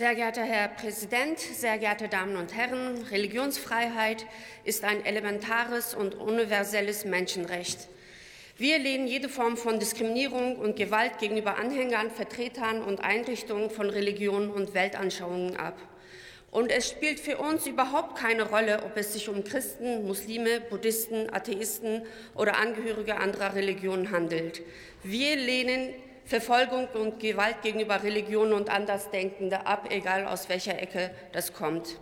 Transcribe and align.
Sehr 0.00 0.14
geehrter 0.14 0.44
Herr 0.44 0.68
Präsident, 0.68 1.38
sehr 1.38 1.76
geehrte 1.76 2.08
Damen 2.08 2.36
und 2.36 2.56
Herren, 2.56 3.02
Religionsfreiheit 3.10 4.24
ist 4.64 4.82
ein 4.82 5.04
elementares 5.04 5.94
und 5.94 6.14
universelles 6.14 7.04
Menschenrecht. 7.04 7.86
Wir 8.56 8.78
lehnen 8.78 9.06
jede 9.06 9.28
Form 9.28 9.58
von 9.58 9.78
Diskriminierung 9.78 10.56
und 10.56 10.76
Gewalt 10.76 11.18
gegenüber 11.18 11.58
Anhängern, 11.58 12.10
Vertretern 12.10 12.82
und 12.82 13.04
Einrichtungen 13.04 13.68
von 13.68 13.90
Religionen 13.90 14.50
und 14.50 14.72
Weltanschauungen 14.72 15.58
ab. 15.58 15.76
Und 16.50 16.72
es 16.72 16.88
spielt 16.88 17.20
für 17.20 17.36
uns 17.36 17.66
überhaupt 17.66 18.16
keine 18.16 18.44
Rolle, 18.44 18.82
ob 18.84 18.96
es 18.96 19.12
sich 19.12 19.28
um 19.28 19.44
Christen, 19.44 20.06
Muslime, 20.06 20.62
Buddhisten, 20.62 21.28
Atheisten 21.30 22.06
oder 22.34 22.56
Angehörige 22.56 23.18
anderer 23.18 23.54
Religionen 23.54 24.10
handelt. 24.12 24.62
Wir 25.02 25.36
lehnen 25.36 25.92
Verfolgung 26.30 26.86
und 26.94 27.18
Gewalt 27.18 27.60
gegenüber 27.60 28.04
Religionen 28.04 28.52
und 28.52 28.70
Andersdenkende 28.70 29.66
ab, 29.66 29.88
egal 29.90 30.28
aus 30.28 30.48
welcher 30.48 30.80
Ecke 30.80 31.10
das 31.32 31.52
kommt. 31.52 31.98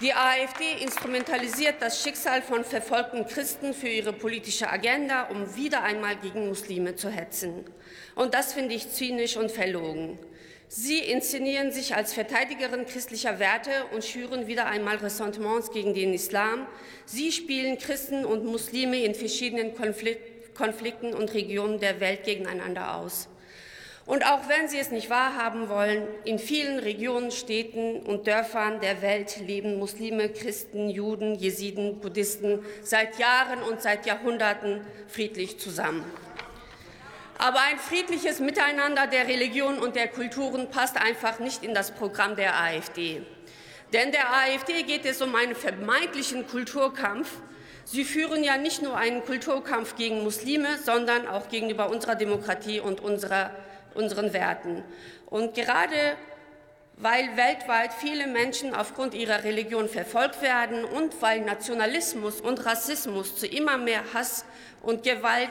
Die 0.00 0.14
AfD 0.14 0.80
instrumentalisiert 0.80 1.74
das 1.80 2.04
Schicksal 2.04 2.40
von 2.40 2.64
verfolgten 2.64 3.26
Christen 3.26 3.74
für 3.74 3.88
ihre 3.88 4.12
politische 4.12 4.70
Agenda, 4.70 5.24
um 5.24 5.56
wieder 5.56 5.82
einmal 5.82 6.14
gegen 6.22 6.46
Muslime 6.46 6.94
zu 6.94 7.10
hetzen. 7.10 7.64
Und 8.14 8.32
das 8.32 8.52
finde 8.52 8.76
ich 8.76 8.92
zynisch 8.92 9.36
und 9.36 9.50
verlogen. 9.50 10.16
Sie 10.68 11.00
inszenieren 11.00 11.72
sich 11.72 11.96
als 11.96 12.14
Verteidigerin 12.14 12.86
christlicher 12.86 13.40
Werte 13.40 13.72
und 13.92 14.04
schüren 14.04 14.46
wieder 14.46 14.66
einmal 14.66 14.98
Ressentiments 14.98 15.72
gegen 15.72 15.94
den 15.94 16.14
Islam. 16.14 16.64
Sie 17.06 17.32
spielen 17.32 17.76
Christen 17.76 18.24
und 18.24 18.44
Muslime 18.44 19.02
in 19.02 19.16
verschiedenen 19.16 19.74
Konflikten 19.74 20.39
Konflikten 20.60 21.14
und 21.14 21.32
Regionen 21.32 21.80
der 21.80 22.00
Welt 22.00 22.24
gegeneinander 22.24 22.96
aus. 22.96 23.28
Und 24.04 24.26
auch 24.26 24.46
wenn 24.46 24.68
Sie 24.68 24.78
es 24.78 24.90
nicht 24.90 25.08
wahrhaben 25.08 25.70
wollen, 25.70 26.06
in 26.24 26.38
vielen 26.38 26.78
Regionen, 26.80 27.30
Städten 27.30 28.00
und 28.00 28.26
Dörfern 28.26 28.80
der 28.80 29.00
Welt 29.00 29.38
leben 29.46 29.78
Muslime, 29.78 30.28
Christen, 30.28 30.90
Juden, 30.90 31.34
Jesiden, 31.34 32.00
Buddhisten 32.00 32.62
seit 32.82 33.18
Jahren 33.18 33.62
und 33.62 33.80
seit 33.80 34.04
Jahrhunderten 34.04 34.82
friedlich 35.08 35.58
zusammen. 35.58 36.04
Aber 37.38 37.60
ein 37.60 37.78
friedliches 37.78 38.38
Miteinander 38.40 39.06
der 39.06 39.28
Religion 39.28 39.78
und 39.78 39.96
der 39.96 40.08
Kulturen 40.08 40.70
passt 40.70 41.00
einfach 41.00 41.38
nicht 41.38 41.64
in 41.64 41.72
das 41.72 41.92
Programm 41.92 42.36
der 42.36 42.60
AfD. 42.60 43.22
Denn 43.94 44.12
der 44.12 44.30
AfD 44.30 44.82
geht 44.82 45.06
es 45.06 45.22
um 45.22 45.34
einen 45.34 45.54
vermeintlichen 45.54 46.46
Kulturkampf, 46.46 47.30
Sie 47.92 48.04
führen 48.04 48.44
ja 48.44 48.56
nicht 48.56 48.82
nur 48.82 48.96
einen 48.96 49.24
Kulturkampf 49.24 49.96
gegen 49.96 50.22
Muslime, 50.22 50.78
sondern 50.78 51.26
auch 51.26 51.48
gegenüber 51.48 51.90
unserer 51.90 52.14
Demokratie 52.14 52.78
und 52.78 53.00
unserer, 53.00 53.50
unseren 53.94 54.32
Werten. 54.32 54.84
Und 55.26 55.56
gerade 55.56 55.96
weil 56.98 57.36
weltweit 57.36 57.92
viele 57.92 58.28
Menschen 58.28 58.74
aufgrund 58.74 59.14
ihrer 59.14 59.42
Religion 59.42 59.88
verfolgt 59.88 60.40
werden 60.40 60.84
und 60.84 61.20
weil 61.20 61.40
Nationalismus 61.40 62.40
und 62.40 62.64
Rassismus 62.64 63.36
zu 63.36 63.46
immer 63.46 63.76
mehr 63.76 64.04
Hass 64.14 64.44
und 64.82 65.02
Gewalt 65.02 65.50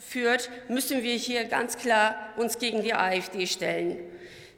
führt, 0.00 0.50
müssen 0.68 1.04
wir 1.04 1.14
hier 1.14 1.44
ganz 1.44 1.76
klar 1.76 2.16
uns 2.36 2.58
gegen 2.58 2.82
die 2.82 2.94
AfD 2.94 3.46
stellen. 3.46 3.98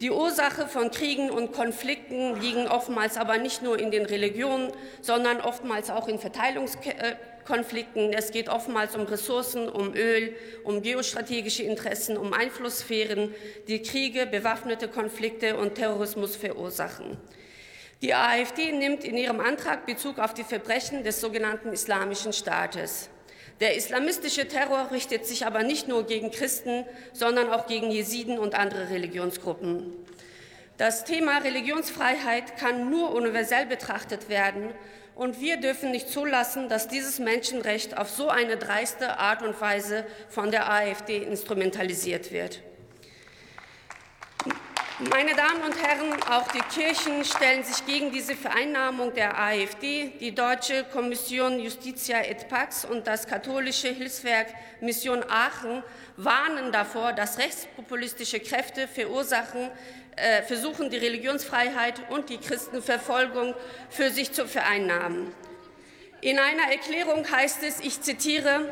Die 0.00 0.12
Ursache 0.12 0.68
von 0.68 0.92
Kriegen 0.92 1.28
und 1.28 1.52
Konflikten 1.52 2.40
liegen 2.40 2.68
oftmals 2.68 3.16
aber 3.16 3.36
nicht 3.38 3.62
nur 3.62 3.80
in 3.80 3.90
den 3.90 4.06
Religionen, 4.06 4.70
sondern 5.00 5.40
oftmals 5.40 5.90
auch 5.90 6.06
in 6.06 6.20
Verteilungskonflikten. 6.20 8.12
Es 8.12 8.30
geht 8.30 8.48
oftmals 8.48 8.94
um 8.94 9.02
Ressourcen, 9.02 9.68
um 9.68 9.94
Öl, 9.94 10.36
um 10.62 10.82
geostrategische 10.82 11.64
Interessen, 11.64 12.16
um 12.16 12.32
Einflusssphären, 12.32 13.34
die 13.66 13.82
Kriege, 13.82 14.26
bewaffnete 14.26 14.86
Konflikte 14.86 15.56
und 15.56 15.74
Terrorismus 15.74 16.36
verursachen. 16.36 17.16
Die 18.00 18.14
AfD 18.14 18.70
nimmt 18.70 19.02
in 19.02 19.16
ihrem 19.16 19.40
Antrag 19.40 19.84
Bezug 19.84 20.20
auf 20.20 20.32
die 20.32 20.44
Verbrechen 20.44 21.02
des 21.02 21.20
sogenannten 21.20 21.72
Islamischen 21.72 22.32
Staates. 22.32 23.10
Der 23.60 23.76
islamistische 23.76 24.46
Terror 24.46 24.90
richtet 24.90 25.26
sich 25.26 25.46
aber 25.46 25.62
nicht 25.62 25.88
nur 25.88 26.06
gegen 26.06 26.30
Christen, 26.30 26.84
sondern 27.12 27.50
auch 27.50 27.66
gegen 27.66 27.90
Jesiden 27.90 28.38
und 28.38 28.54
andere 28.54 28.90
Religionsgruppen. 28.90 29.92
Das 30.76 31.04
Thema 31.04 31.38
Religionsfreiheit 31.38 32.56
kann 32.56 32.88
nur 32.88 33.12
universell 33.12 33.66
betrachtet 33.66 34.28
werden, 34.28 34.72
und 35.18 35.40
wir 35.40 35.56
dürfen 35.56 35.90
nicht 35.90 36.08
zulassen, 36.10 36.68
dass 36.68 36.86
dieses 36.86 37.18
Menschenrecht 37.18 37.98
auf 37.98 38.08
so 38.08 38.28
eine 38.28 38.56
dreiste 38.56 39.18
Art 39.18 39.42
und 39.42 39.60
Weise 39.60 40.06
von 40.28 40.52
der 40.52 40.72
AfD 40.72 41.16
instrumentalisiert 41.16 42.30
wird. 42.30 42.62
Meine 45.00 45.32
Damen 45.36 45.62
und 45.62 45.80
Herren, 45.80 46.12
auch 46.24 46.48
die 46.48 46.58
Kirchen 46.58 47.24
stellen 47.24 47.62
sich 47.62 47.86
gegen 47.86 48.10
diese 48.10 48.34
Vereinnahmung 48.34 49.14
der 49.14 49.38
AfD. 49.38 50.10
Die 50.18 50.34
Deutsche 50.34 50.82
Kommission 50.92 51.60
Justitia 51.60 52.24
et 52.24 52.48
Pax 52.48 52.84
und 52.84 53.06
das 53.06 53.28
katholische 53.28 53.90
Hilfswerk 53.90 54.48
Mission 54.80 55.22
Aachen 55.28 55.84
warnen 56.16 56.72
davor, 56.72 57.12
dass 57.12 57.38
rechtspopulistische 57.38 58.40
Kräfte 58.40 58.88
verursachen, 58.88 59.70
äh, 60.16 60.42
versuchen, 60.42 60.90
die 60.90 60.96
Religionsfreiheit 60.96 62.10
und 62.10 62.28
die 62.28 62.38
Christenverfolgung 62.38 63.54
für 63.90 64.10
sich 64.10 64.32
zu 64.32 64.48
vereinnahmen. 64.48 65.32
In 66.22 66.40
einer 66.40 66.72
Erklärung 66.72 67.24
heißt 67.30 67.62
es, 67.62 67.78
ich 67.78 68.00
zitiere, 68.00 68.66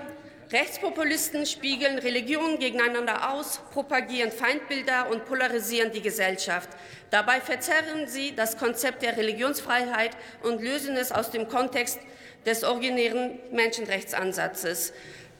Rechtspopulisten 0.53 1.45
spiegeln 1.45 1.99
Religionen 1.99 2.61
gegeneinander 2.61 3.33
aus, 3.33 3.61
propagieren 3.73 4.31
Feindbilder 4.31 5.11
und 5.11 5.25
polarisieren 5.25 5.91
die 5.91 6.03
Gesellschaft. 6.03 6.69
Dabei 7.11 7.41
verzerren 7.41 8.07
sie 8.07 8.35
das 8.35 8.57
Konzept 8.57 9.03
der 9.03 9.17
Religionsfreiheit 9.17 10.17
und 10.45 10.63
lösen 10.63 10.97
es 10.97 11.11
aus 11.11 11.31
dem 11.31 11.49
Kontext 11.49 11.99
des 12.45 12.63
originären 12.63 13.41
Menschenrechtsansatzes. 13.51 14.93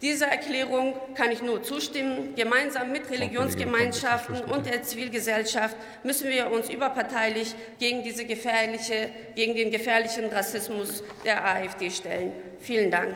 Dieser 0.03 0.27
Erklärung 0.27 0.95
kann 1.15 1.31
ich 1.31 1.41
nur 1.41 1.63
zustimmen. 1.63 2.35
Gemeinsam 2.35 2.93
mit 2.93 3.09
Religionsgemeinschaften 3.09 4.43
und 4.43 4.67
der 4.67 4.83
Zivilgesellschaft 4.83 5.77
müssen 6.03 6.29
wir 6.29 6.51
uns 6.51 6.69
überparteilich 6.69 7.55
gegen, 7.79 8.03
diese 8.03 8.27
gefährliche, 8.27 9.11
gegen 9.37 9.55
den 9.55 9.71
gefährlichen 9.71 10.27
Rassismus 10.27 11.03
der 11.25 11.45
AfD 11.45 11.91
stellen. 11.91 12.33
Vielen 12.61 12.91
Dank. 12.91 13.15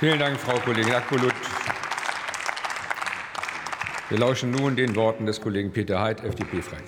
Vielen 0.00 0.18
Dank, 0.18 0.40
Frau 0.40 0.58
Kollegin 0.60 0.94
Akbulut. 0.94 1.34
Wir 4.08 4.18
lauschen 4.18 4.50
nun 4.50 4.74
den 4.74 4.96
Worten 4.96 5.26
des 5.26 5.38
Kollegen 5.38 5.70
Peter 5.70 6.00
Heid, 6.00 6.24
FDP-Fraktion. 6.24 6.80